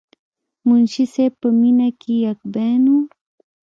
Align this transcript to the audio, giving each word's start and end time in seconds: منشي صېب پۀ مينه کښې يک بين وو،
منشي 0.67 1.05
صېب 1.13 1.33
پۀ 1.39 1.47
مينه 1.59 1.87
کښې 1.99 2.15
يک 2.25 2.39
بين 2.53 2.83
وو، 2.91 2.99